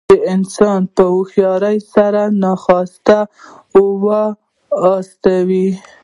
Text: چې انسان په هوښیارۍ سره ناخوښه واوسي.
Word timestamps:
چې 0.07 0.15
انسان 0.33 0.79
په 0.95 1.03
هوښیارۍ 1.13 1.77
سره 1.93 2.21
ناخوښه 2.41 3.19
واوسي. 4.03 5.65